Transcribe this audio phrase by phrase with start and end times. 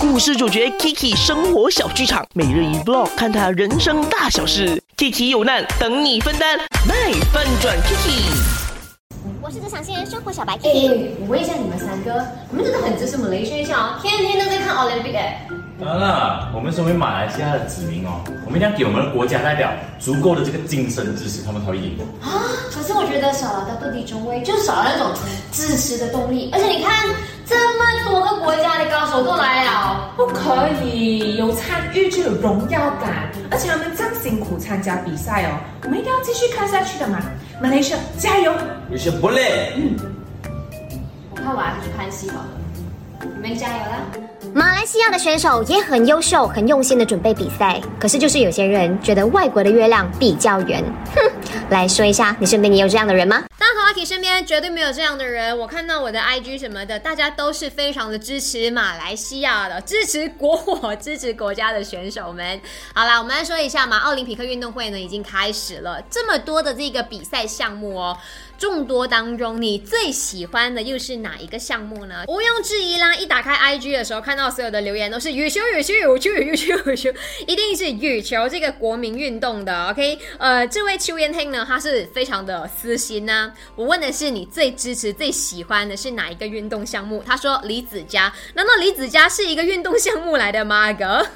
[0.00, 4.82] 故事主角 Kiki 生活小剧场，每日一 vlog，看他人生大小事。
[4.96, 8.34] Kiki 有难等你分担，卖翻转 Kiki。
[9.42, 15.46] 我是职场新人生活小白哎 Kiki。，我问一下你们三个，你们真的很支持马来西亚哦，天天都在看 Olympic 哎。
[15.78, 22.04] 当然了，我们身为马来西亚的子民哦，我们一定要给我们的国家代表足够的这个精神支持，他们才会赢的。
[22.24, 22.40] 啊，
[22.72, 25.12] 可是我觉得少了到斗地中卫，就少了那种
[25.52, 26.48] 支持的动力。
[26.52, 27.08] 而且你看，
[27.46, 29.69] 这么多个国家的高手都来了，不
[30.56, 37.20] 可以有参与就有荣耀感，而且他们这样辛苦参加比赛哦，我们一定要继续看下去的嘛。
[37.60, 38.52] 马来西亚加油！
[38.90, 39.74] 有些不累。
[39.76, 39.96] 嗯
[41.30, 42.48] 我看我还是去看戏好了。
[43.42, 44.06] 你们加油啦！
[44.54, 47.80] 马来西亚的选手也很优秀，很用心的准备比赛。
[47.98, 50.82] 可是就是有些人觉得外国的月亮比较圆。
[51.14, 51.20] 哼，
[51.70, 53.44] 来说一下，你身边也有这样的人吗？
[53.58, 55.56] 当然，阿 K 身边绝对没有这样的人。
[55.56, 62.60] 我看到我的 IG 什么的，大家都是非常的支持马来西亚的，支持国火，支持国家的选手们。
[62.94, 68.16] 好啦，我们来说一下嘛，奥林匹克运动会呢已经开始了，这么多的这个比赛项目哦，
[68.58, 72.24] 众多当中你最喜欢的又是哪一个项目呢？
[72.28, 77.10] 毋庸置疑啦，一打开 IG 的时候，看到所有的留言都是羽球，羽球，羽球，羽球，羽球，
[77.46, 79.90] 一定是羽球这个国民运动的。
[79.90, 87.22] OK，呃，这位邱彦兴呢，他是非常的私心呐、我问的是你最支持、最喜欢的是哪一个运动项目？
[87.26, 90.92] 他说李子佳，难道李子佳是一个运动项目来的吗？
[90.92, 91.26] 哥？